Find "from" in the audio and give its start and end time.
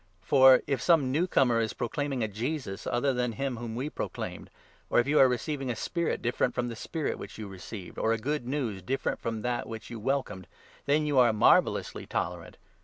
6.55-6.69, 9.19-9.43